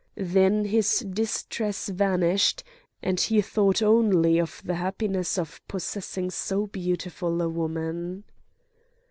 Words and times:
Then 0.17 0.65
his 0.65 1.01
distress 1.07 1.87
vanished, 1.87 2.63
and 3.03 3.19
he 3.19 3.39
thought 3.39 3.83
only 3.83 4.39
of 4.41 4.59
the 4.65 4.73
happiness 4.73 5.37
of 5.37 5.61
possessing 5.67 6.31
so 6.31 6.65
beautiful 6.65 7.39
a 7.39 7.47
woman. 7.47 8.23